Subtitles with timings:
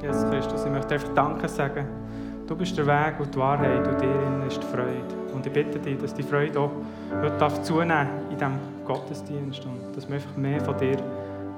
[0.00, 1.86] Jesus Christus, ich möchte einfach Danke sagen.
[2.46, 5.34] Du bist der Weg und die Wahrheit und dir ist die Freude.
[5.34, 6.70] Und ich bitte dich, dass die Freude auch
[7.20, 10.96] heute zunehmen in diesem Gottesdienst und dass wir einfach mehr von dir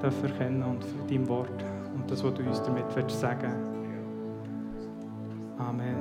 [0.01, 3.59] dürfen erkennen und von deinem Wort und das, was du uns damit sagen willst.
[5.59, 5.95] Amen.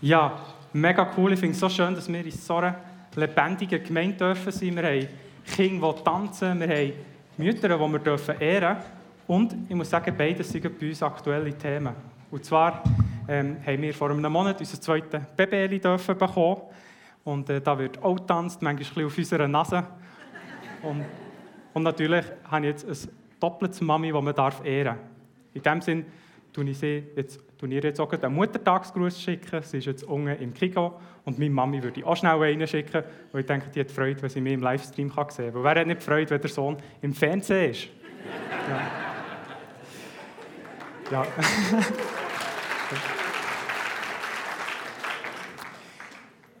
[0.00, 0.32] Ja,
[0.74, 1.32] mega cool.
[1.32, 2.76] Ich finde es so schön, dass wir in so einer
[3.14, 4.76] lebendigen Gemeinde dürfen sein.
[4.76, 5.08] Wir haben
[5.46, 6.92] Kinder, die tanzen, wir haben
[7.36, 8.76] Mütter, die wir dürfen ehren
[9.26, 11.94] Und ich muss sagen, beides sind bei uns aktuelle Themen.
[12.30, 12.82] Und zwar
[13.28, 16.62] ähm, haben wir vor einem Monat unser zweites Baby dürfen bekommen.
[17.22, 19.84] Und äh, da wird auch getanzt, manchmal auf unserer Nase.
[20.82, 21.04] Und,
[21.72, 23.10] und natürlich habe ich jetzt ein
[23.40, 24.34] doppeltes Mami, das man
[24.64, 24.98] ehren darf.
[25.54, 26.04] In dem Sinne
[26.54, 29.60] tue ich sie jetzt, ihr jetzt auch einen Muttertagsgruß schicken.
[29.62, 33.02] Sie ist jetzt unten im Kigo und meine Mami würde ich auch schnell einen schicken,
[33.32, 35.64] weil ich denke, die hat Freude, wenn sie mich im Livestream kann sehen kann.
[35.64, 37.88] Wer hat nicht Freude, wenn der Sohn im Fernsehen ist?
[38.70, 38.80] ja.
[41.10, 41.26] ja.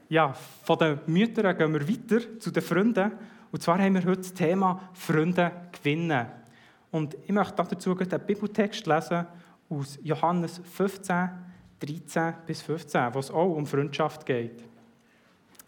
[0.08, 0.32] ja,
[0.64, 3.12] von den Müttern gehen wir weiter zu den Freunden.
[3.52, 6.26] Und zwar haben wir heute das Thema Freunde gewinnen.
[6.90, 9.26] Und ich möchte dazu einen Bibeltext lesen
[9.68, 11.30] aus Johannes 15,
[11.80, 14.62] 13 bis 15, wo es auch um Freundschaft geht.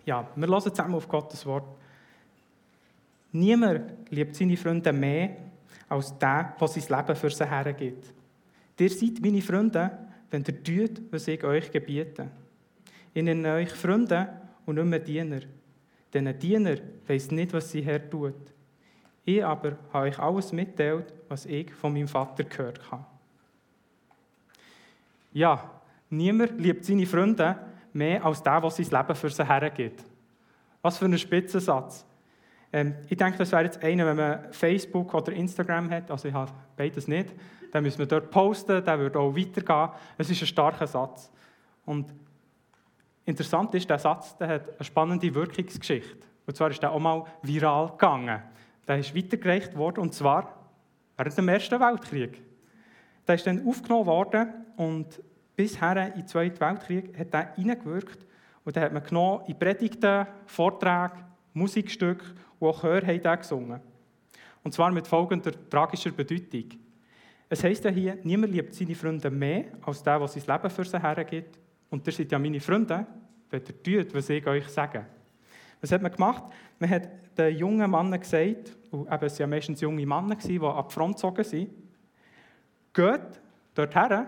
[0.04, 1.66] Ja, wir hören zusammen auf Gottes Wort.
[3.32, 5.36] Niemand liebt seine Freunde mehr
[5.88, 8.12] als der, der sein Leben für sie hergibt.
[8.78, 9.90] Ihr seid meine Freunde,
[10.30, 12.30] wenn ihr tut, was ich euch gebiete.
[13.12, 14.28] Ich nenne euch Freunde
[14.64, 15.40] und nicht mehr Diener.
[16.12, 18.34] Denn ein Diener weiß nicht, was sie her tut.
[19.24, 23.04] Ich aber habe euch alles mitteilt, was ich von meinem Vater gehört habe.
[25.36, 27.58] Ja, niemand liebt seine Freunde
[27.92, 30.02] mehr als der, der sein Leben für sie hergibt.
[30.80, 32.06] Was für ein Spitzensatz.
[32.72, 36.32] Ähm, ich denke, das wäre jetzt einer, wenn man Facebook oder Instagram hat, also ich
[36.32, 37.34] habe beides nicht,
[37.70, 39.90] dann müssen wir dort posten, der würde auch weitergehen.
[40.16, 41.30] Es ist ein starker Satz.
[41.84, 42.14] Und
[43.26, 46.16] interessant ist, der Satz der hat eine spannende Wirkungsgeschichte.
[46.46, 48.40] Und zwar ist der auch mal viral gegangen.
[48.88, 50.66] Der ist weitergereicht worden, und zwar
[51.18, 52.40] während dem Ersten Weltkrieg.
[53.28, 55.20] Der ist dann aufgenommen worden und
[55.56, 58.26] bisher im Zweiten Weltkrieg hat er hineingewirkt.
[58.64, 61.24] Und dann hat man genommen in Predigten, Vorträgen,
[61.54, 62.24] Musikstücke
[62.58, 63.80] und auch Chöre haben den gesungen.
[64.62, 66.64] Und zwar mit folgender tragischer Bedeutung.
[67.48, 70.84] Es heisst ja hier, niemand liebt seine Freunde mehr als der, der sein Leben für
[70.84, 71.58] sie hergibt.
[71.90, 73.06] Und ihr seid ja meine Freunde,
[73.50, 75.06] wenn ihr tut, was ich euch sage.
[75.80, 76.42] Was hat man gemacht?
[76.80, 80.58] Man hat den jungen Männern gesagt, und eben, es waren ja meistens junge Männer, die
[80.58, 81.70] an die Front gezogen sind,
[82.92, 83.40] geht
[83.74, 84.26] dorthin,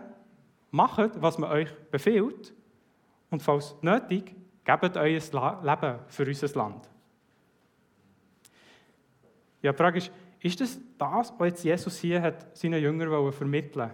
[0.71, 2.55] macht, was man euch befiehlt
[3.31, 4.35] und falls nötig,
[4.65, 5.21] gebt euer
[5.63, 6.89] Leben für unser Land.
[9.63, 13.91] Ja, die Frage ist, ist das das, was jetzt Jesus hier hat, seinen Jüngern vermitteln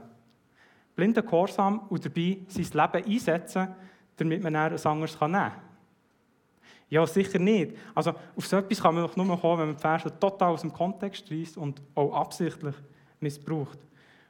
[0.94, 3.74] Blinder Gehorsam und dabei sein Leben einsetzen,
[4.16, 5.52] damit man dann ein anderes nehmen kann?
[6.88, 7.76] Ja, sicher nicht.
[7.94, 10.60] Also auf so etwas kann man doch nur kommen, wenn man die Verse total aus
[10.60, 12.74] dem Kontext reißt und auch absichtlich
[13.18, 13.78] missbraucht.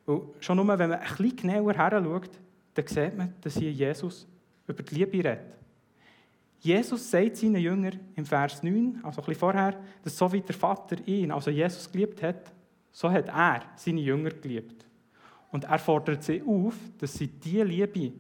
[0.07, 2.31] Weil schon nur, wenn man ein bisschen genauer heranschaut,
[2.75, 4.27] dann sieht man, dass hier Jesus
[4.67, 5.55] über die Liebe redet.
[6.61, 10.55] Jesus sagt seinen Jüngern im Vers 9, also ein bisschen vorher, dass so wie der
[10.55, 12.53] Vater ihn, also Jesus geliebt hat,
[12.91, 14.87] so hat er seine Jünger geliebt.
[15.53, 18.13] Und er fordert sie auf, dass sie diese Liebe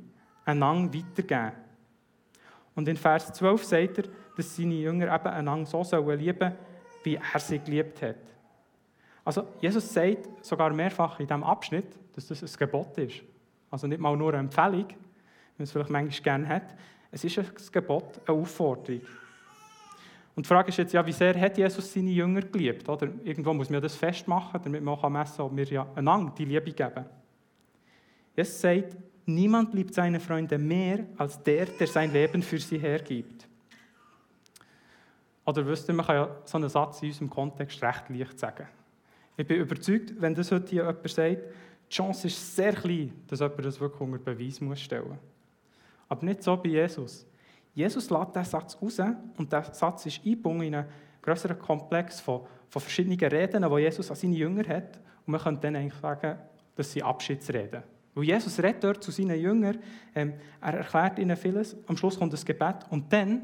[0.44, 1.52] einander weitergeben.
[2.74, 4.04] Und in Vers 12 sagt er,
[4.36, 6.52] dass seine Jünger eben einander so sollen lieben,
[7.02, 8.16] wie er sie geliebt hat.
[9.24, 13.22] Also Jesus sagt sogar mehrfach in diesem Abschnitt, dass das ein Gebot ist.
[13.70, 14.96] Also nicht mal nur eine Empfehlung, wenn
[15.58, 16.74] man es vielleicht manchmal gerne hat.
[17.10, 19.00] Es ist ein Gebot, eine Aufforderung.
[20.36, 22.88] Und die Frage ist jetzt, ja, wie sehr hat Jesus seine Jünger geliebt?
[22.88, 26.32] Oder irgendwo muss man das festmachen, damit man auch messen kann, ob wir ja einander
[26.36, 27.04] die Liebe geben.
[28.36, 28.96] Jesus sagt,
[29.26, 33.46] niemand liebt seine Freunde mehr als der, der sein Leben für sie hergibt.
[35.46, 38.66] Oder wisst ihr, man kann ja so einen Satz in unserem Kontext recht leicht sagen.
[39.36, 41.42] Ich bin überzeugt, wenn das heute hier jemand sagt,
[41.90, 45.19] die Chance ist sehr klein, dass jemand das wirklich unter Beweis muss stellen muss.
[46.08, 47.26] Aber nicht so bei Jesus.
[47.75, 49.00] Jesus lässt diesen Satz raus
[49.36, 50.88] und der Satz ist eingebunden in einen
[51.22, 55.00] größeren Komplex von, von verschiedenen Reden, die Jesus an seine Jünger hat.
[55.26, 56.38] Und man könnte dann eigentlich sagen,
[56.76, 57.82] das sind Abschiedsreden.
[58.14, 59.78] Weil Jesus redet dort zu seinen Jüngern,
[60.14, 63.42] ähm, er erklärt ihnen vieles, am Schluss kommt das Gebet und dann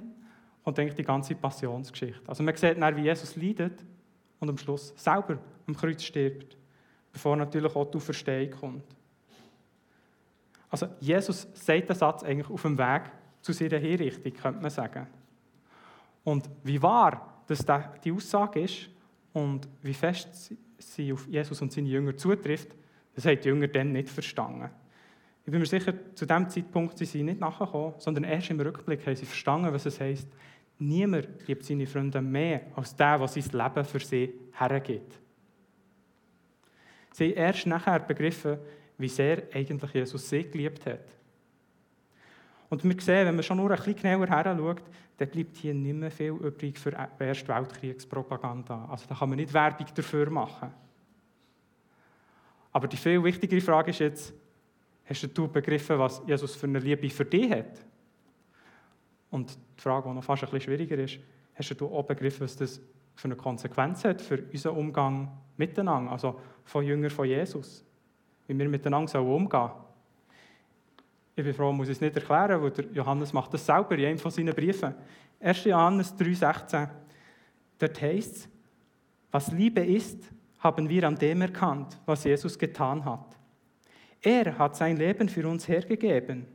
[0.62, 2.20] kommt eigentlich die ganze Passionsgeschichte.
[2.28, 3.84] Also man sieht dann, wie Jesus leidet
[4.38, 5.38] und am Schluss selber
[5.70, 6.56] am Kreuz stirbt,
[7.12, 8.84] bevor natürlich auch die Auferstehung kommt.
[10.69, 13.02] Also Jesus sagt den Satz eigentlich auf dem Weg
[13.43, 15.06] zu seiner Hinrichtung, könnte man sagen.
[16.25, 17.67] Und wie wahr dass
[18.05, 18.88] die Aussage ist
[19.32, 22.76] und wie fest sie auf Jesus und seine Jünger zutrifft,
[23.12, 24.70] das haben die Jünger dann nicht verstanden.
[25.44, 29.05] Ich bin mir sicher, zu diesem Zeitpunkt sind sie nicht nachgekommen, sondern erst im Rückblick
[29.05, 30.28] haben sie verstanden, was es heisst,
[30.78, 35.19] niemand liebt seine Freunde mehr als der, der sein Leben für sie hergibt.
[37.12, 38.58] Sie haben erst nachher begriffen,
[38.98, 41.00] wie sehr eigentlich Jesus sie geliebt hat.
[42.68, 44.82] Und wir sehen, wenn man schon nur ein bisschen genauer her schaut,
[45.16, 48.86] dann bleibt hier nicht mehr viel übrig für Erste Weltkriegspropaganda.
[48.88, 50.70] Also da kann man nicht Werbung dafür machen.
[52.72, 54.32] Aber die viel wichtigere Frage ist jetzt,
[55.04, 57.84] hast du begriffen, was Jesus für eine Liebe für dich hat?
[59.30, 61.18] Und die Frage, die noch fast ein bisschen schwieriger ist,
[61.54, 62.80] hast du auch begriffen, was das
[63.14, 65.30] für eine Konsequenz hat für unseren Umgang
[65.60, 67.84] miteinander, also von Jüngern von Jesus?
[68.46, 69.70] Wie wir miteinander umgehen sollen.
[71.36, 74.18] Ich bin froh, muss ich es nicht erklären, weil Johannes macht das selber in einem
[74.18, 74.94] von seinen Briefen.
[75.40, 75.64] 1.
[75.64, 76.88] Johannes 3,16.
[77.78, 78.48] Dort heißt es,
[79.30, 80.18] was Liebe ist,
[80.58, 83.38] haben wir an dem erkannt, was Jesus getan hat.
[84.20, 86.46] Er hat sein Leben für uns hergegeben.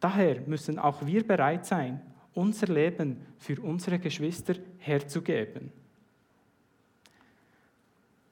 [0.00, 2.00] Daher müssen auch wir bereit sein,
[2.34, 5.72] unser Leben für unsere Geschwister herzugeben.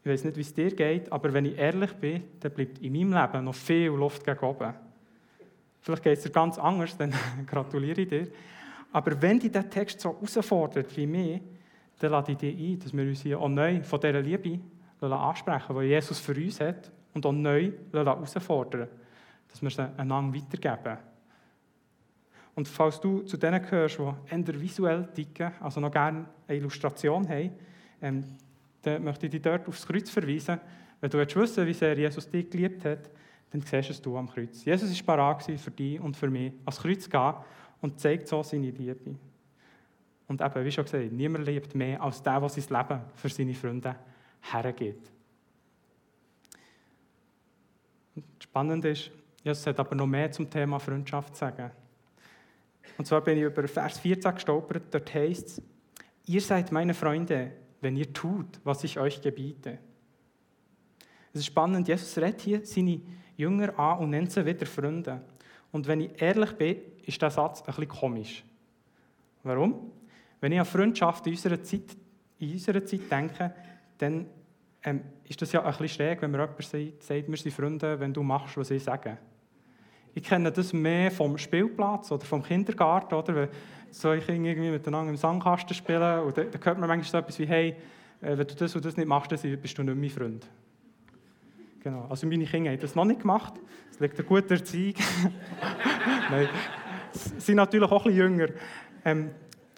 [0.07, 2.93] Ich weiß nicht, wie es dir geht, aber wenn ich ehrlich bin, dann bleibt in
[2.93, 4.73] meinem Leben noch viel Luft gegen oben.
[5.81, 7.13] Vielleicht geht es dir ganz anders, dann
[7.47, 8.29] gratuliere ich dir.
[8.93, 11.41] Aber wenn dich dieser Text so herausfordert wie mich,
[11.99, 14.61] dann lade ich dich ein, dass wir uns hier auch neu von dieser Liebe
[15.01, 18.87] ansprechen, die Jesus für uns hat, und auch neu herausfordern,
[19.49, 20.99] dass wir sie einander weitergeben.
[22.55, 27.29] Und falls du zu denen gehörst, die eher visuell ticken, also noch gerne eine Illustration
[27.29, 27.51] haben,
[28.01, 28.25] ähm,
[28.87, 30.61] dann möchte ich dich dort aufs Kreuz verweisen.
[31.01, 33.11] Wenn du wissen willst, wie sehr Jesus dich geliebt hat,
[33.51, 34.65] dann siehst es du am Kreuz.
[34.65, 37.35] Jesus war parat für dich und für mich, ans Kreuz zu gehen
[37.81, 39.17] und zeigt so seine Liebe.
[40.29, 43.55] Und eben, wie schon gesagt, niemand liebt mehr als der, der sein Leben für seine
[43.55, 43.97] Freunde
[44.41, 45.11] hergibt.
[48.41, 49.11] Spannend ist,
[49.43, 51.71] Jesus hat aber noch mehr zum Thema Freundschaft zu sagen.
[52.99, 55.63] Und zwar bin ich über Vers 14 gestolpert, dort heißt es,
[56.27, 59.79] ihr seid meine Freunde, wenn ihr tut, was ich euch gebiete.
[61.33, 63.01] Es ist spannend, Jesus redet hier seine
[63.37, 65.21] Jünger an und nennt sie wieder Freunde.
[65.73, 68.45] Und wenn ich ehrlich bin, ist der Satz ein bisschen komisch.
[69.43, 69.93] Warum?
[70.41, 71.97] Wenn ich an Freundschaft in unserer Zeit,
[72.39, 73.55] in unserer Zeit denke,
[73.99, 74.27] dann
[74.83, 76.63] ähm, ist das ja ein bisschen schräg, wenn mir jemand
[77.03, 79.19] sagt, wir sind Freunde, wenn du machst, was ich sage.
[80.17, 83.35] Ich kenne das mehr vom Spielplatz oder vom Kindergarten, oder?
[83.35, 83.49] Wenn
[83.91, 87.39] zwei Kinder irgendwie miteinander im Sandkasten spielen und da, da hört man manchmal so etwas
[87.39, 87.77] wie, hey,
[88.23, 90.49] äh, wenn du das und das nicht machst, dann bist du nicht mein Freund.
[91.81, 92.07] Genau.
[92.09, 93.61] Also meine Kinder haben das noch nicht gemacht.
[93.91, 94.95] Es liegt eine gute Erziehung.
[96.31, 96.49] Nein.
[97.13, 98.49] Sie sind natürlich auch bisschen jünger.
[99.05, 99.33] Ähm,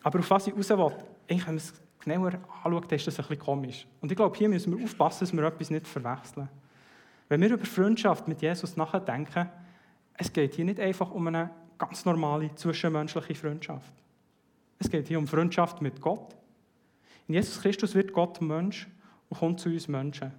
[0.05, 0.93] aber auf was ich raus will,
[1.29, 2.33] eigentlich, wenn man es genauer
[2.63, 3.89] anschaut, ist das bisschen komisch.
[4.01, 6.49] Und ich glaube, hier müssen wir aufpassen, dass wir etwas nicht verwechseln.
[7.29, 9.49] Wenn wir über Freundschaft mit Jesus nachdenken,
[10.19, 13.93] es geht hier nicht einfach um eine ganz normale zwischenmenschliche Freundschaft.
[14.79, 16.37] Es geht hier um Freundschaft mit Gott.
[17.29, 18.89] In Jesus Christus wird Gott Mensch
[19.29, 20.33] und kommt zu uns Menschen.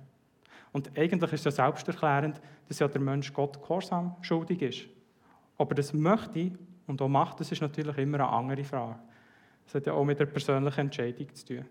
[0.72, 4.86] Und eigentlich ist es ja selbsterklärend, dass ja der Mensch Gott Gehorsam schuldig ist.
[5.58, 6.52] Ob er das möchte
[6.86, 9.00] und auch macht, das ist natürlich immer eine andere Frage.
[9.66, 11.66] Das hat ja auch mit der persönlichen Entscheidung zu tun.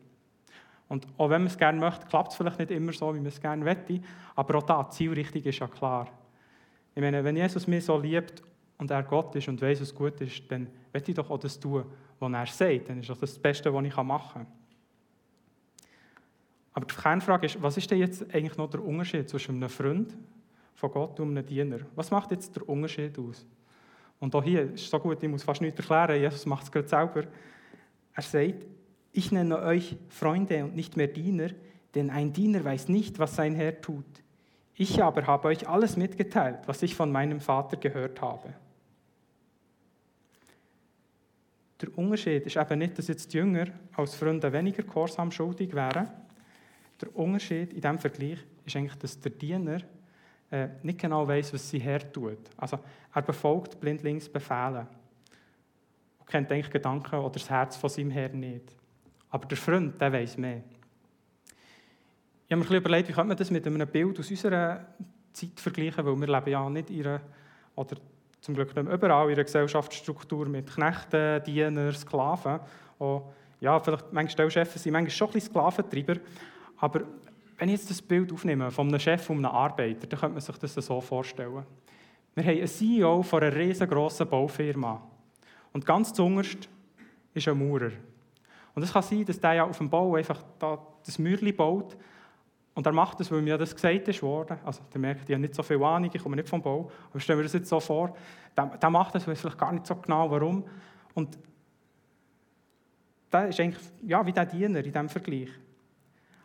[0.88, 3.26] Und auch wenn man es gerne möchte, klappt es vielleicht nicht immer so, wie man
[3.26, 4.00] es gerne möchte,
[4.35, 6.09] aber auch da, die Zielrichtung ist ja klar.
[6.99, 8.43] Ich meine, wenn Jesus mich so liebt
[8.76, 11.61] und er Gott ist und weiß, was gut ist, dann will ich doch auch das
[11.61, 11.85] tun,
[12.19, 12.88] was er sagt.
[12.88, 14.47] Dann ist das das Beste, was ich machen kann.
[16.73, 20.17] Aber die Kernfrage ist, was ist denn jetzt eigentlich noch der Unterschied zwischen einem Freund
[20.75, 21.78] von Gott und einem Diener?
[21.95, 23.47] Was macht jetzt der Unterschied aus?
[24.19, 26.88] Und auch hier ist so gut, ich muss fast nichts erklären, Jesus macht es gerade
[26.88, 27.28] selber.
[28.12, 28.67] Er sagt,
[29.12, 31.50] ich nenne euch Freunde und nicht mehr Diener,
[31.95, 34.05] denn ein Diener weiß nicht, was sein Herr tut.
[34.80, 38.54] Ich aber habe euch alles mitgeteilt, was ich von meinem Vater gehört habe.
[41.80, 43.66] Der Unterschied ist eben nicht, dass jetzt die Jünger
[43.97, 46.08] als Freunde weniger Gehorsam schuldig wären,
[47.00, 49.80] der Unterschied in diesem Vergleich ist eigentlich, dass der Diener
[50.50, 52.38] äh, nicht genau weiß, was sein Herr tut.
[52.56, 52.78] Also
[53.12, 54.87] er befolgt blindlings Befehle
[56.20, 58.76] und kennt eigentlich Gedanken oder das Herz von seinem Herrn nicht.
[59.30, 60.62] Aber der Freund, der weiß mehr.
[62.50, 64.87] Ich habe mir überlegt, wie könnte man das mit einem Bild aus unserer
[65.35, 67.21] Zeit vergleichen, weil wir leben ja nicht in einer,
[67.75, 67.97] oder
[68.40, 72.61] zum Glück nicht überall in einer Gesellschaftsstruktur mit Knechten, Dienern, Sklaven.
[72.97, 73.25] Und
[73.61, 76.14] ja, vielleicht manchmal Chefs sind manchmal schon ein bisschen Sklaventreiber,
[76.78, 77.02] aber
[77.59, 80.40] wenn ich jetzt das Bild aufnehme von einem Chef und einem Arbeiter, dann könnte man
[80.40, 81.67] sich das so vorstellen.
[82.35, 85.02] Wir haben einen CEO von einer riesengroßen Baufirma.
[85.75, 86.67] Und ganz zuunterst
[87.35, 87.90] ist ein Maurer.
[88.75, 91.95] Und es kann sein, dass der ja auf dem Bau einfach da das Mürli baut
[92.78, 94.56] und er macht das, weil mir das gesagt ist worden.
[94.64, 96.88] Also, der merkt, ich habe nicht so viel Ahnung, ich komme nicht vom Bau.
[97.11, 98.14] Aber stellen wir das jetzt so vor.
[98.56, 100.64] Der, macht das, weiß vielleicht gar nicht so genau, warum.
[101.12, 101.37] Und
[103.32, 105.49] der ist eigentlich ja, wie der Diener in diesem Vergleich.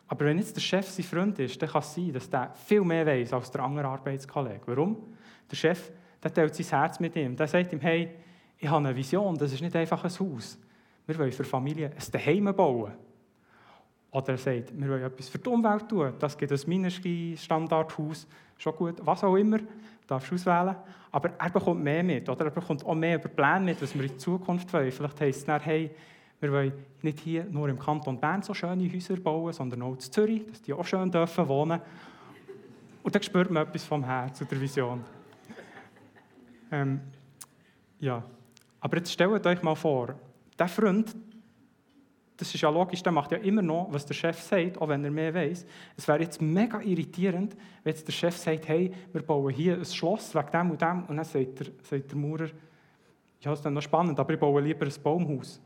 [0.08, 2.80] Aber wenn jetzt der Chef sein Freund ist, dann kann es sein, dass der viel
[2.80, 4.62] mehr weiß als der andere Arbeitskollege.
[4.66, 5.14] Warum?
[5.48, 7.36] Der Chef der teilt sein Herz mit ihm.
[7.36, 8.10] Der sagt ihm, hey,
[8.58, 10.58] ich habe eine Vision, das ist nicht einfach ein Haus.
[11.06, 13.03] Wir wollen für Familien ein Daheim bauen.
[14.14, 16.12] Oder er sagt, wir wollen etwas für die Umwelt tun.
[16.20, 18.28] Das gibt ein Minerski-Standardhaus.
[18.56, 19.58] Schon gut, was auch immer,
[20.06, 20.76] darfst du auswählen.
[21.10, 22.28] Aber er bekommt mehr mit.
[22.28, 24.92] Oder er bekommt auch mehr über Pläne mit, was wir in Zukunft wollen.
[24.92, 25.90] Vielleicht heisst es dann, hey,
[26.38, 29.98] wir wollen nicht hier nur im Kanton Bern so schöne Häuser bauen, sondern auch in
[29.98, 31.80] Zürich, dass die auch schön dürfen wohnen
[33.02, 35.02] Und dann spürt man etwas vom Herz zu der Vision.
[36.70, 37.00] Ähm,
[37.98, 38.22] ja.
[38.78, 40.14] Aber jetzt stellt euch mal vor,
[40.56, 41.16] der Freund,
[42.36, 45.04] das ist ja logisch, der macht ja immer noch, was der Chef sagt, auch wenn
[45.04, 45.64] er mehr weiß.
[45.96, 49.84] Es wäre jetzt mega irritierend, wenn jetzt der Chef sagt, hey, wir bauen hier ein
[49.84, 52.46] Schloss wegen dem und dem, und dann sagt der, sagt der Maurer,
[53.40, 55.60] ja, das ist dann noch spannend, aber ich baue lieber ein Baumhaus.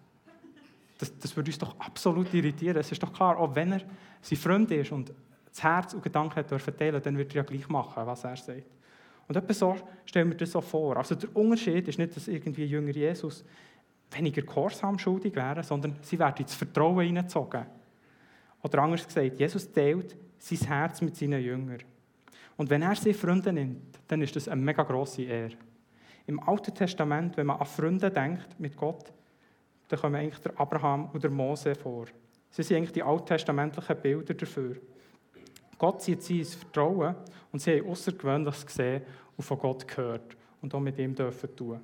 [0.99, 2.77] Das, das würde uns doch absolut irritieren.
[2.77, 3.83] Es ist doch klar, auch wenn er
[4.21, 5.13] sein Freund ist und
[5.49, 8.65] das Herz und Gedanken hat dürfen dann wird er ja gleich machen, was er sagt.
[9.29, 10.97] Und etwas so stellen wir das so vor.
[10.97, 13.45] Also der Unterschied ist nicht, dass irgendwie Jünger Jesus
[14.11, 17.67] weniger Gehorsam schuldig wären, sondern sie werden ins Vertrauen hineingezogen.
[18.63, 21.83] Oder anders gesagt, Jesus teilt sein Herz mit seinen Jüngern.
[22.57, 25.57] Und wenn er sie Freunde nimmt, dann ist das eine mega grosse Ehre.
[26.27, 29.13] Im Alten Testament, wenn man an Freunde denkt mit Gott,
[29.89, 32.07] dann kommen eigentlich der Abraham und der Mose vor.
[32.51, 34.77] Sie sind eigentlich die alttestamentlichen Bilder dafür.
[35.79, 37.15] Gott zieht sie ins Vertrauen
[37.53, 39.03] und sie haben Außergewöhnliches gesehen
[39.37, 41.81] und von Gott gehört und auch mit ihm dürfen tun.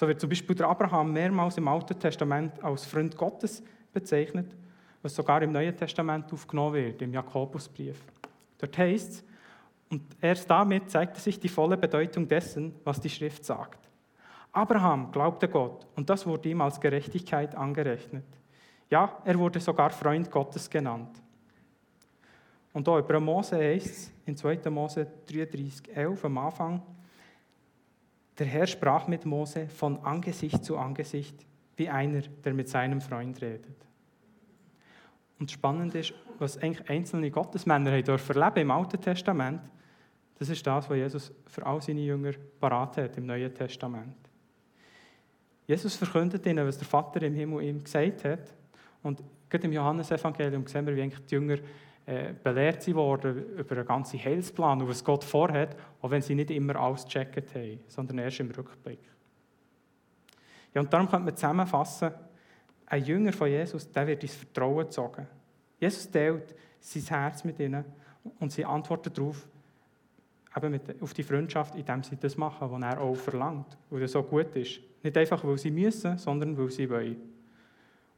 [0.00, 4.56] So wird zum Beispiel der Abraham mehrmals im Alten Testament als Freund Gottes bezeichnet,
[5.02, 8.02] was sogar im Neuen Testament aufgenommen wird, im Jakobusbrief.
[8.56, 9.24] Dort heißt es,
[9.90, 13.90] und erst damit zeigte sich die volle Bedeutung dessen, was die Schrift sagt.
[14.52, 18.24] Abraham glaubte Gott und das wurde ihm als Gerechtigkeit angerechnet.
[18.88, 21.20] Ja, er wurde sogar Freund Gottes genannt.
[22.72, 24.60] Und da über Mose heißt es in 2.
[24.70, 26.82] Mose 33, 11 am Anfang,
[28.38, 31.46] der Herr sprach mit Mose von Angesicht zu Angesicht,
[31.76, 33.76] wie einer, der mit seinem Freund redet.
[35.38, 39.62] Und spannend ist, was eigentlich einzelne Gottesmänner haben erleben im Alten Testament,
[40.38, 44.16] das ist das, was Jesus für all seine Jünger parat hat im Neuen Testament.
[45.66, 48.54] Jesus verkündet ihnen, was der Vater im Himmel ihm gesagt hat.
[49.02, 51.58] Und gerade im Johannesevangelium sehen wir, wie eigentlich die Jünger
[52.10, 56.34] äh, belehrt sie worden über einen ganzen Heilsplan und was Gott vorhat, auch wenn sie
[56.34, 58.98] nicht immer alles gecheckt haben, sondern erst im Rückblick.
[60.74, 62.10] Ja, und darum könnte man zusammenfassen,
[62.86, 65.24] ein Jünger von Jesus, der wird ins Vertrauen gezogen.
[65.78, 67.84] Jesus teilt sein Herz mit ihnen
[68.40, 69.46] und sie antworten darauf,
[70.56, 74.10] eben mit, auf die Freundschaft, indem sie das machen, was er auch verlangt, weil das
[74.10, 74.80] so gut ist.
[75.00, 77.18] Nicht einfach, weil sie müssen, sondern weil sie wollen.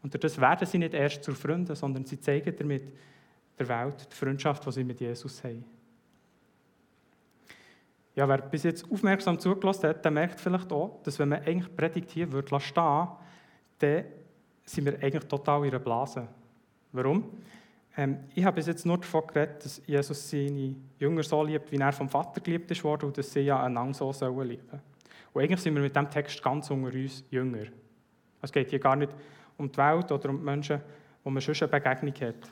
[0.03, 2.85] Und durch das werden sie nicht erst zu Freunden, sondern sie zeigen damit,
[3.67, 5.65] der Welt, die Freundschaft, die sie mit Jesus haben.
[8.15, 11.75] Ja, wer bis jetzt aufmerksam zugelassen hat, der merkt vielleicht auch, dass wenn man eigentlich
[11.75, 13.09] Predigt hier würde stehen
[13.79, 14.05] dann
[14.65, 16.29] sind wir eigentlich total in einer Blase.
[16.93, 17.25] Warum?
[17.97, 21.77] Ähm, ich habe bis jetzt nur davon geredet, dass Jesus seine Jünger so liebt, wie
[21.77, 24.81] er vom Vater geliebt ist worden und dass sie ja einander so sollen lieben.
[25.33, 27.67] Und eigentlich sind wir mit diesem Text ganz unter uns Jünger.
[28.41, 29.13] Es geht hier gar nicht
[29.57, 30.81] um die Welt oder um die Menschen,
[31.25, 32.51] wo man schon eine Begegnung hat.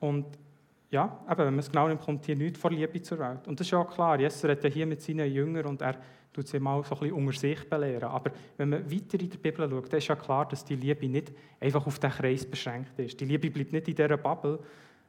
[0.00, 0.26] Und
[0.90, 3.46] ja, eben, wenn man es genau nimmt, kommt hier nichts vor Liebe zur Welt.
[3.48, 5.96] Und das ist ja klar, Jesus redet ja hier mit seinen Jüngern und er
[6.32, 8.08] tut sie mal so ein bisschen unter sich belehren.
[8.08, 11.08] Aber wenn man weiter in der Bibel schaut, dann ist ja klar, dass die Liebe
[11.08, 13.18] nicht einfach auf den Kreis beschränkt ist.
[13.20, 14.58] Die Liebe bleibt nicht in dieser Bubble,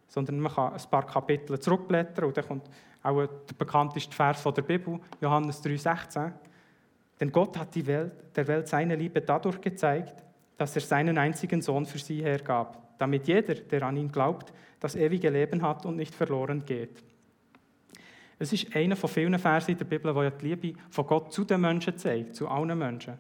[0.08, 2.70] sondern man kann ein paar Kapitel zurückblättern und dann kommt
[3.04, 6.32] auch der bekannteste Vers der Bibel, Johannes 3,16.
[7.20, 10.24] Denn Gott hat Welt, der Welt seine Liebe dadurch gezeigt,
[10.58, 14.96] dass er seinen einzigen Sohn für sie hergab damit jeder, der an ihn glaubt, das
[14.96, 17.04] ewige Leben hat und nicht verloren geht.
[18.40, 21.34] Es ist einer von vielen Versen in der Bibel, wo ja die Liebe von Gott
[21.34, 23.18] zu den Menschen zeigt, zu allen Menschen.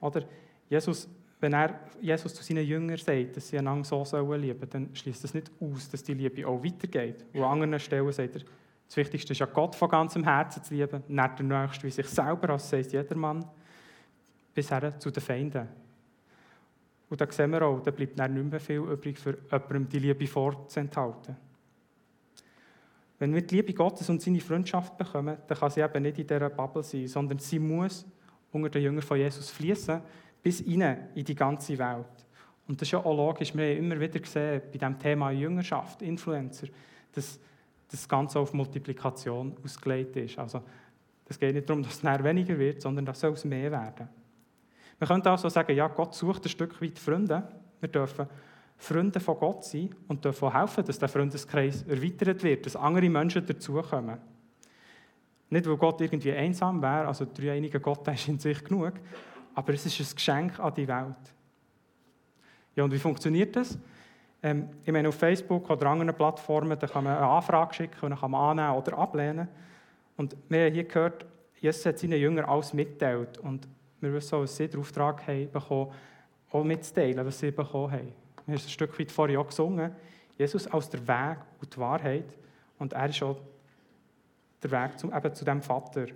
[0.00, 0.22] Oder
[0.68, 1.08] Jesus,
[1.40, 5.24] wenn er Jesus zu seinen Jüngern sagt, dass sie einander so sollen lieben, dann schließt
[5.24, 7.24] das nicht aus, dass die Liebe auch weitergeht.
[7.32, 8.42] Und an anderen Stellen sagt er,
[8.86, 12.06] das Wichtigste ist ja Gott von ganzem Herzen zu lieben, nicht der Nächste wie sich
[12.06, 13.44] selber, als sagt jedermann,
[14.54, 15.68] bis her zu den Feinden.
[17.10, 19.98] Und da sehen wir auch, da bleibt dann nicht mehr viel übrig, für jemandem die
[19.98, 21.36] Liebe vorzuenthalten.
[23.18, 26.26] Wenn wir die Liebe Gottes und seine Freundschaft bekommen, dann kann sie eben nicht in
[26.26, 28.06] dieser Bubble sein, sondern sie muss
[28.52, 30.00] unter den Jüngern von Jesus fließen,
[30.42, 32.06] bis rein in die ganze Welt.
[32.68, 33.54] Und das ist ja auch logisch.
[33.56, 36.68] Wir haben immer wieder gesehen, bei dem Thema Jüngerschaft, Influencer,
[37.12, 37.40] dass
[37.90, 40.38] das Ganze auf Multiplikation ausgelegt ist.
[40.38, 40.62] Also,
[41.26, 44.08] es geht nicht darum, dass es weniger wird, sondern dass es mehr werden.
[44.98, 47.42] Man könnte also sagen, ja, Gott sucht ein Stück weit Freunde.
[47.80, 48.26] Wir dürfen
[48.76, 53.44] Freunde von Gott sein und dürfen helfen, dass der Freundeskreis erweitert wird, dass andere Menschen
[53.44, 54.18] dazukommen.
[55.50, 58.94] Nicht, weil Gott irgendwie einsam wäre, also der dreieinige Gott ist in sich genug,
[59.54, 61.34] aber es ist ein Geschenk an die Welt.
[62.76, 63.78] Ja, und wie funktioniert das?
[64.42, 68.10] Ähm, ich meine, auf Facebook oder anderen Plattformen da kann man eine Anfrage schicken und
[68.10, 69.48] dann kann man annehmen oder ablehnen.
[70.16, 71.26] Und wir haben hier gehört,
[71.60, 73.38] Jesus hat seinen Jüngern alles mitteilt.
[73.38, 73.66] Und
[74.00, 75.92] wir wissen auch, dass sie den Auftrag haben bekommen,
[76.50, 78.12] auch mitzuteilen, was sie bekommen haben.
[78.46, 79.92] Wir haben ein Stück weit vorher auch gesungen.
[80.36, 82.36] Jesus als der Weg und die Wahrheit.
[82.78, 83.40] Und er ist auch
[84.62, 86.06] der Weg zum, eben zu dem Vater.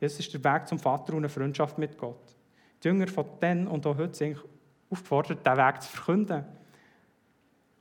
[0.00, 2.36] Jesus ist der Weg zum Vater und eine Freundschaft mit Gott.
[2.82, 4.42] Die Jünger von dann und auch heute sind
[4.90, 6.44] aufgefordert, diesen Weg zu verkünden.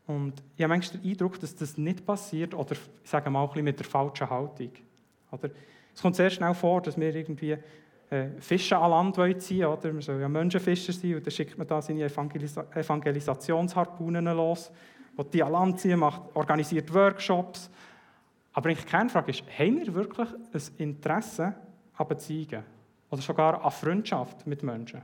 [0.08, 3.50] Und ich habe manchmal den Eindruck, dass das nicht passiert, oder ich sage mal ein
[3.50, 4.72] bisschen mit der falschen Haltung.
[5.32, 5.50] Oder
[5.94, 7.58] es kommt sehr schnell vor, dass wir irgendwie
[8.40, 9.78] Fische an Land ziehen wollen.
[9.78, 9.94] Oder?
[9.94, 14.72] Man soll ja Menschenfischer sein und dann schickt man da seine Evangelisa Evangelisationsharpunen los,
[15.18, 17.70] die die an Land ziehen, macht, organisiert Workshops.
[18.54, 21.54] Aber die Kernfrage ist, haben wir wirklich ein Interesse
[21.94, 22.64] an Beziehungen?
[23.12, 25.02] Oder sogar an Freundschaft mit Menschen?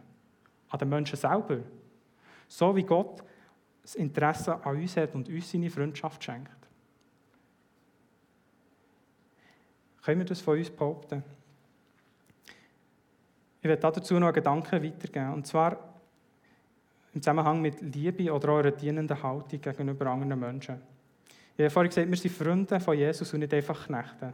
[0.70, 1.60] An den Menschen selber?
[2.48, 3.24] So wie Gott
[3.84, 6.50] das Interesse an uns hat und uns seine Freundschaft schenkt.
[10.04, 11.24] Können wir das von uns behaupten?
[13.66, 15.34] Ich werde dazu noch einen Gedanken weitergeben.
[15.34, 15.76] Und zwar
[17.16, 20.76] im Zusammenhang mit Liebe oder auch einer dienenden Haltung gegenüber anderen Menschen.
[21.58, 24.34] Ich habe vorhin gesagt, wir sind Freunde von Jesus und nicht einfach Knechte.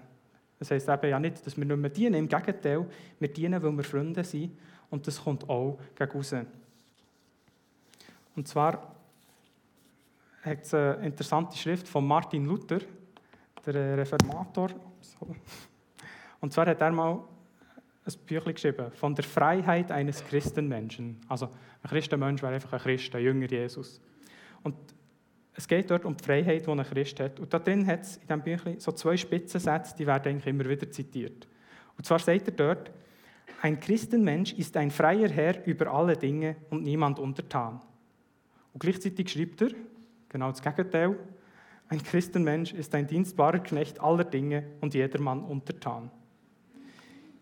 [0.60, 2.16] Das heisst eben ja nicht, dass wir nicht mehr dienen.
[2.16, 2.86] Im Gegenteil,
[3.20, 4.52] wir dienen, weil wir Freunde sind.
[4.90, 6.36] Und das kommt auch gegen raus.
[8.36, 8.94] Und zwar
[10.44, 12.80] hat es eine interessante Schrift von Martin Luther,
[13.66, 14.72] der Reformator.
[16.42, 17.24] Und zwar hat er mal
[18.06, 21.18] ein Büchlein geschrieben von der Freiheit eines Christenmenschen.
[21.28, 24.02] Also ein Christenmensch wäre einfach ein Christ, ein Jünger Jesus.
[24.64, 24.76] Und
[25.54, 27.40] es geht dort um die Freiheit, die ein Christ hat.
[27.40, 30.68] Und da drin hat es in diesem Büchlein so zwei Spitzensätze, die werden eigentlich immer
[30.68, 31.48] wieder zitiert.
[31.98, 32.92] Und zwar sagt er dort,
[33.62, 37.80] ein Christenmensch ist ein freier Herr über alle Dinge und niemand untertan.
[38.74, 39.70] Und gleichzeitig schreibt er,
[40.30, 41.16] genau das Gegenteil,
[41.90, 46.10] ein Christenmensch ist ein dienstbarer Knecht aller Dinge und jedermann untertan.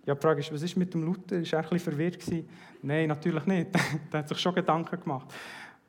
[0.05, 1.37] Ja, die Frage ist, was ist mit dem Luther?
[1.37, 2.47] Ist er ein verwirrt gewesen?
[2.81, 3.69] Nein, natürlich nicht.
[4.11, 5.33] er hat sich schon Gedanken gemacht.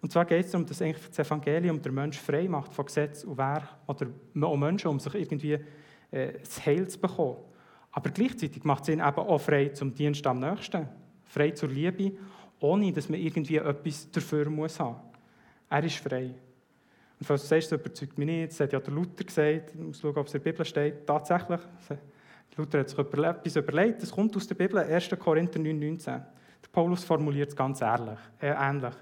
[0.03, 3.25] Und zwar geht es darum, dass eigentlich das Evangelium der Mensch frei macht von Gesetz
[3.25, 4.07] und Werk oder
[4.43, 5.59] auch Menschen, um sich irgendwie
[6.11, 7.37] äh, das Heil zu bekommen.
[7.93, 10.89] Aber gleichzeitig macht es ihn eben auch frei zum Dienst am Nächsten,
[11.25, 12.13] frei zur Liebe,
[12.61, 14.97] ohne dass man irgendwie etwas dafür muss haben.
[15.69, 16.35] Er ist frei.
[17.19, 19.81] Und falls du sagst, das überzeugt mich nicht, das hat ja der Luther gesagt, ich
[19.81, 21.61] muss schauen, ob es in der Bibel steht, tatsächlich,
[22.57, 25.11] Luther hat sich etwas überlegt, das kommt aus der Bibel, 1.
[25.19, 26.05] Korinther 9,19.
[26.07, 26.25] Der
[26.73, 28.95] Paulus formuliert es ganz ehrlich, äh, ähnlich.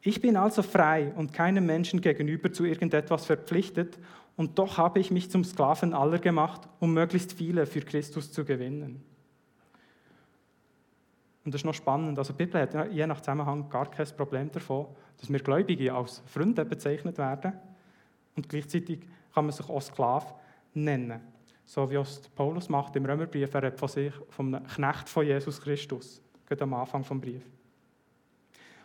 [0.00, 3.98] Ich bin also frei und keinem Menschen gegenüber zu irgendetwas verpflichtet,
[4.38, 8.44] und doch habe ich mich zum Sklaven aller gemacht, um möglichst viele für Christus zu
[8.44, 9.02] gewinnen.
[11.44, 12.16] Und das ist noch spannend.
[12.20, 16.22] Also die Bibel hat je nach Zusammenhang gar kein Problem davon, dass wir Gläubige als
[16.26, 17.52] Freunde bezeichnet werden.
[18.36, 19.00] Und gleichzeitig
[19.34, 20.26] kann man sich auch Sklave
[20.72, 21.20] nennen.
[21.68, 23.52] So wie es Paulus macht im Römerbrief.
[23.52, 26.22] Er hat von sich vom Knecht von Jesus Christus.
[26.48, 27.42] Geht am Anfang vom Brief.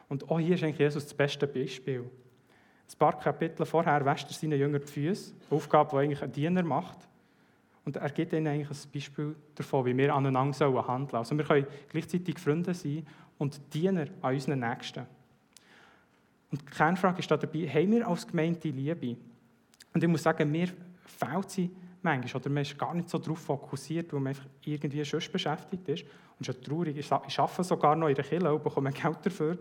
[0.10, 2.02] Und auch hier ist eigentlich Jesus das beste Beispiel.
[2.02, 6.32] Ein paar Kapitel vorher wäscht er seinen Jüngern die Füße, eine Aufgabe, die eigentlich ein
[6.34, 6.98] Diener macht.
[7.86, 11.46] Und er gibt ihnen eigentlich ein Beispiel davon, wie wir aneinander sollen handeln Also wir
[11.46, 15.06] können gleichzeitig Freunde sein und Diener an unseren Nächsten.
[16.52, 19.16] Und die Kernfrage ist dabei, haben wir als Gemeinde Liebe?
[19.94, 20.68] Und ich muss sagen, mir
[21.06, 21.72] fehlt sie
[22.04, 22.42] manchmal.
[22.42, 26.06] Oder man ist gar nicht so darauf fokussiert, weil man einfach irgendwie schon beschäftigt ist.
[26.40, 29.58] Und ja traurig, ich arbeite sogar noch in der Kirche und bekomme Geld dafür.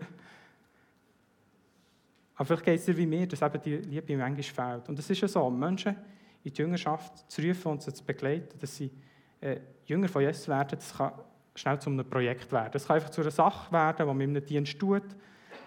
[2.35, 4.89] Aber vielleicht geht es dir wie mir, dass eben die Liebe manchmal fehlt.
[4.89, 5.95] Und es ist ja so, Menschen
[6.43, 8.91] in die Jüngerschaft zu rufen und sie zu begleiten, dass sie
[9.39, 11.13] äh, Jünger von Jesus werden, das kann
[11.55, 12.71] schnell zu einem Projekt werden.
[12.71, 15.03] Das kann einfach zu einer Sache werden, die man in einem Dienst tut.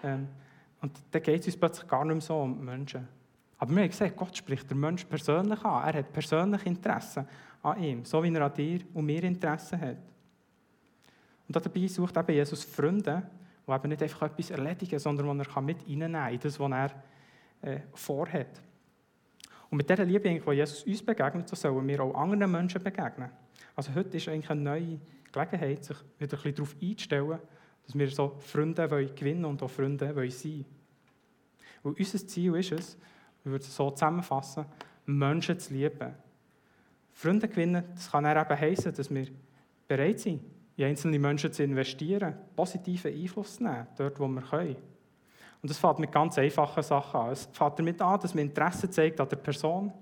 [0.03, 0.27] Ähm,
[0.81, 3.07] und dann geht es uns plötzlich gar nicht mehr so um Menschen.
[3.57, 5.87] Aber wir haben gesehen, Gott spricht den Menschen persönlich an.
[5.87, 7.27] Er hat persönlich Interesse
[7.63, 9.97] an ihm, so wie er an dir und mir Interesse hat.
[11.47, 13.23] Und dabei sucht eben Jesus Freunde,
[13.65, 17.03] die eben nicht einfach etwas erledigen, sondern die er mit kann in das, was er
[17.61, 18.61] äh, vorhat.
[19.69, 23.29] Und mit dieser Liebe, die Jesus uns begegnet, so sollen wir auch anderen Menschen begegnen.
[23.75, 24.99] Also heute ist eigentlich eine neue
[25.31, 27.39] Gelegenheit, sich wieder ein bisschen darauf einzustellen,
[27.85, 30.65] Dass wir so Freunde wollen gewinnen und auch Freunde wollen sein.
[31.83, 32.97] Und unser Ziel ist es,
[33.47, 34.65] wir würden es so zusammenfassen,
[35.05, 36.13] Menschen zu lieben.
[37.13, 39.27] Freunde gewinnen, das kann eben heißen, dass wir
[39.87, 40.41] bereit sind,
[40.75, 44.75] in einzelne Menschen zu investieren, positiven Einfluss zu nehmen, dort, wo wir können.
[45.61, 47.31] Und das fängt mit ganz einfachen Sachen an.
[47.31, 49.93] Es fängt damit an, dass man Interesse zeigt an der Person,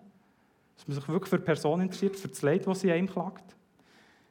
[0.76, 3.56] dass man sich wirklich für die Person interessiert, für das Leid, das sie einem klagt.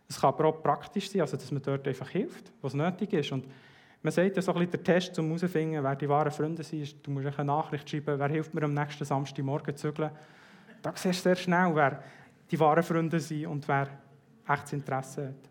[0.08, 3.30] Es kann aber auch praktisch sein, also dass man dort einfach hilft, was nötig ist.
[3.30, 3.46] Und
[4.04, 6.94] man sagt ja so ein bisschen der Test, um herauszufinden, wer die wahren Freunde sind,
[7.06, 10.10] du musst eine Nachricht schreiben, wer hilft mir am nächsten Samstagmorgen zu zügeln.
[10.82, 12.02] Da siehst du sehr schnell, wer
[12.50, 13.88] die wahren Freunde sind und wer
[14.46, 15.50] echtes Interesse hat.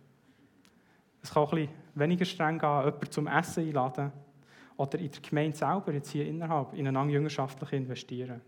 [1.24, 4.12] Es kann auch ein bisschen weniger streng gehen, jemanden zum Essen einladen
[4.78, 8.40] oder in der Gemeinde selber, jetzt hier innerhalb, ineinander jüngerschaftlich investieren.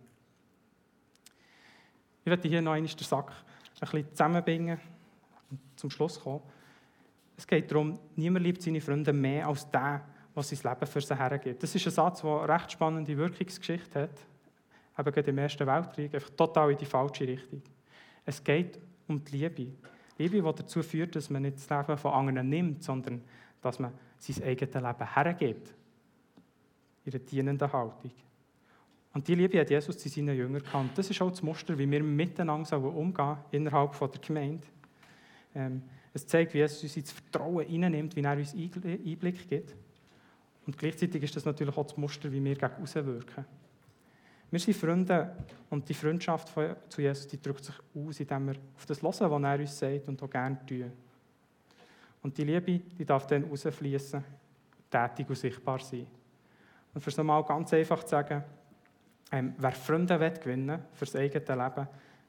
[2.24, 4.80] Ich werde hier noch einmal den Sack ein bisschen zusammenbringen
[5.50, 6.44] und zum Schluss kommen.
[7.38, 11.18] Es geht darum, niemand liebt seine Freunde mehr als der, was sein Leben für sie
[11.18, 11.64] hergibt.
[11.64, 14.20] Das ist ein Satz, der eine recht spannende Wirkungsgeschichte hat.
[14.98, 17.62] Eben gerade im Ersten Weltkrieg, einfach total in die falsche Richtung.
[18.26, 19.68] Es geht um die Liebe.
[20.18, 23.22] Liebe, die dazu führt, dass man nicht das Leben von anderen nimmt, sondern
[23.62, 25.74] dass man sein eigenes Leben hergibt.
[27.04, 28.12] In einer dienenden Haltung.
[29.14, 30.92] Und die Liebe hat Jesus zu seinen Jüngern gekannt.
[30.98, 34.68] Das ist auch das Muster, wie wir miteinander umgehen innerhalb der Gemeinde.
[35.54, 35.84] Ähm,
[36.16, 39.76] es zeigt, wie Jesus uns ins Vertrauen hineinnimmt, wie er uns Einblick gibt.
[40.66, 43.46] Und gleichzeitig ist das natürlich auch das Muster, wie wir gegen außen wirken.
[44.50, 45.36] Wir sind Freunde
[45.70, 46.54] und die Freundschaft
[46.88, 50.08] zu Jesus die drückt sich aus, indem wir auf das hören, was er uns sagt
[50.08, 50.92] und auch gerne tun.
[52.24, 54.24] Und die Liebe die darf dann rausfließen,
[54.90, 56.08] tätig und sichtbar sein.
[56.94, 58.42] Und für es nochmal ganz einfach zu sagen,
[59.34, 61.88] ähm, wer Freunde will gewinnen für das eigene Leben,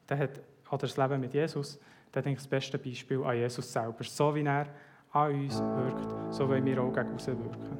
[0.09, 1.79] der hat, oder das Leben mit Jesus,
[2.11, 4.03] dann denke ich das beste Beispiel an Jesus selber.
[4.03, 4.67] So wie er
[5.11, 7.77] an uns wirkt, so wollen wir auch gegen uns wirken.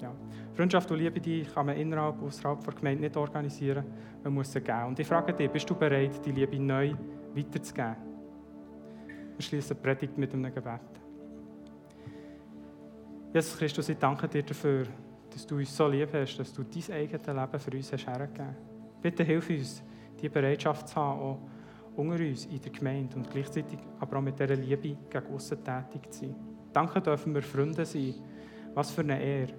[0.00, 0.12] Ja.
[0.54, 3.84] Freundschaft und Liebe die kann man innerhalb und außerhalb der Gemeinde nicht organisieren.
[4.22, 4.86] Man muss sie geben.
[4.86, 6.94] Und ich frage dich, bist du bereit, die Liebe neu
[7.34, 7.96] weiterzugeben?
[9.36, 10.80] Wir schließen die Predigt mit einem Gebet.
[13.32, 14.86] Jesus Christus, ich danke dir dafür,
[15.30, 18.54] dass du uns so lieb hast, dass du dein eigenes Leben für uns hast hergegeben.
[19.02, 19.82] Bitte hilf uns,
[20.20, 21.38] diese Bereitschaft zu haben, auch
[21.96, 26.12] unter uns in der Gemeinde und gleichzeitig aber auch mit dieser Liebe gegen aussen tätig
[26.12, 26.34] zu sein.
[26.72, 28.14] Danke dürfen wir Freunde sein.
[28.74, 29.52] Was für eine Ehre.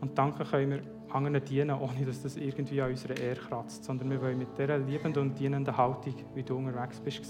[0.00, 0.80] Und danke können wir
[1.14, 4.78] anderen dienen, ohne dass das irgendwie an unserer Ehre kratzt, sondern wir wollen mit dieser
[4.78, 7.22] liebenden und dienenden Haltung, wie du unterwegs bist,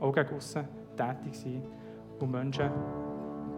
[0.00, 1.62] auch gegen aussen tätig sein
[2.18, 2.70] und Menschen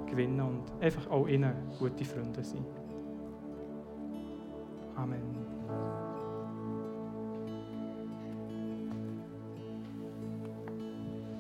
[0.07, 2.65] gewinnen und einfach auch ihnen gute Freunde sein.
[4.97, 6.00] Amen.